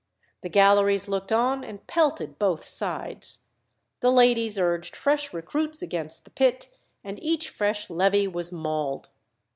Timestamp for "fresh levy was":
7.51-8.51